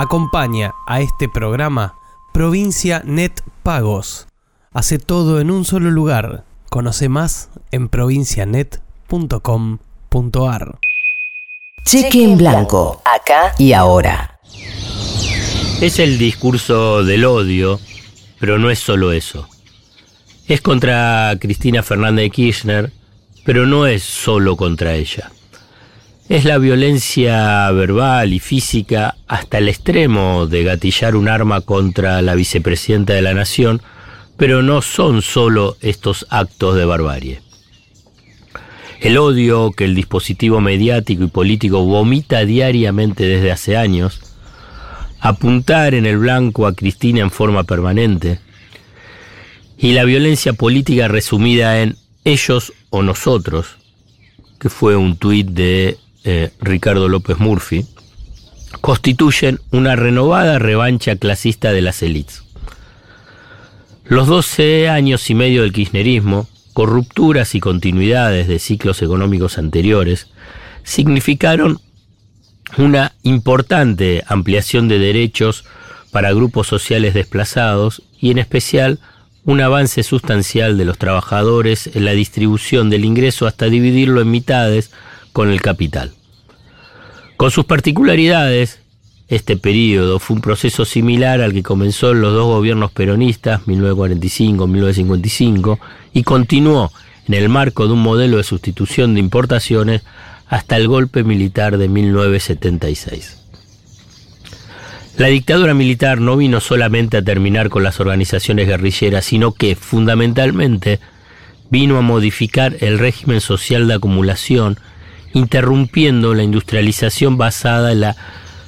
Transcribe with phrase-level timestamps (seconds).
[0.00, 1.96] Acompaña a este programa
[2.32, 3.32] Provincia Net
[3.64, 4.28] Pagos.
[4.72, 6.44] Hace todo en un solo lugar.
[6.70, 10.78] Conoce más en provincianet.com.ar.
[11.84, 14.38] Cheque en blanco, acá y ahora.
[15.80, 17.80] Es el discurso del odio,
[18.38, 19.48] pero no es solo eso.
[20.46, 22.92] Es contra Cristina Fernández de Kirchner,
[23.44, 25.32] pero no es solo contra ella.
[26.28, 32.34] Es la violencia verbal y física hasta el extremo de gatillar un arma contra la
[32.34, 33.80] vicepresidenta de la Nación,
[34.36, 37.40] pero no son solo estos actos de barbarie.
[39.00, 44.20] El odio que el dispositivo mediático y político vomita diariamente desde hace años,
[45.20, 48.38] apuntar en el blanco a Cristina en forma permanente,
[49.78, 53.78] y la violencia política resumida en ellos o nosotros,
[54.60, 55.96] que fue un tuit de
[56.30, 57.86] eh, Ricardo López Murphy,
[58.82, 62.42] constituyen una renovada revancha clasista de las élites.
[64.04, 70.26] Los 12 años y medio del kirchnerismo, con rupturas y continuidades de ciclos económicos anteriores,
[70.82, 71.80] significaron
[72.76, 75.64] una importante ampliación de derechos
[76.10, 79.00] para grupos sociales desplazados y en especial
[79.44, 84.90] un avance sustancial de los trabajadores en la distribución del ingreso hasta dividirlo en mitades
[85.32, 86.17] con el capital.
[87.38, 88.80] Con sus particularidades,
[89.28, 95.78] este periodo fue un proceso similar al que comenzó en los dos gobiernos peronistas, 1945-1955,
[96.12, 96.90] y continuó
[97.28, 100.02] en el marco de un modelo de sustitución de importaciones
[100.48, 103.36] hasta el golpe militar de 1976.
[105.16, 110.98] La dictadura militar no vino solamente a terminar con las organizaciones guerrilleras, sino que, fundamentalmente,
[111.70, 114.80] vino a modificar el régimen social de acumulación
[115.32, 118.16] interrumpiendo la industrialización basada en la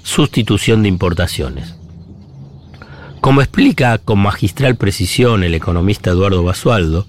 [0.03, 1.75] sustitución de importaciones.
[3.21, 7.07] Como explica con magistral precisión el economista Eduardo Basualdo,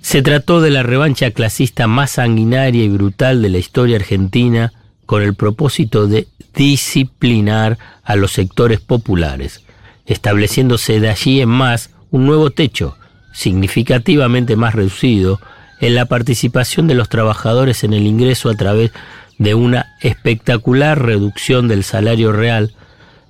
[0.00, 4.72] se trató de la revancha clasista más sanguinaria y brutal de la historia argentina
[5.04, 9.64] con el propósito de disciplinar a los sectores populares,
[10.06, 12.96] estableciéndose de allí en más un nuevo techo,
[13.32, 15.40] significativamente más reducido,
[15.80, 18.92] en la participación de los trabajadores en el ingreso a través
[19.38, 22.74] de una espectacular reducción del salario real,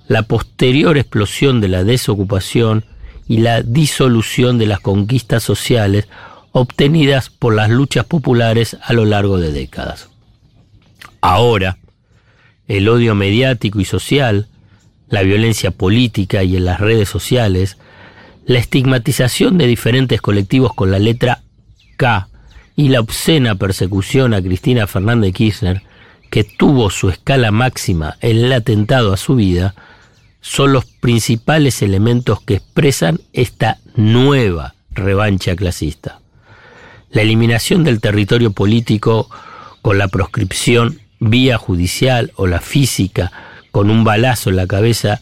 [0.07, 2.85] la posterior explosión de la desocupación
[3.27, 6.07] y la disolución de las conquistas sociales
[6.53, 10.09] obtenidas por las luchas populares a lo largo de décadas.
[11.19, 11.77] Ahora,
[12.67, 14.47] el odio mediático y social,
[15.09, 17.77] la violencia política y en las redes sociales,
[18.45, 21.43] la estigmatización de diferentes colectivos con la letra
[21.97, 22.29] K
[22.77, 25.81] y la obscena persecución a Cristina Fernández Kirchner,
[26.29, 29.73] que tuvo su escala máxima en el atentado a su vida,
[30.41, 36.19] son los principales elementos que expresan esta nueva revancha clasista.
[37.09, 39.27] La eliminación del territorio político
[39.81, 43.31] con la proscripción vía judicial o la física
[43.71, 45.19] con un balazo en la cabeza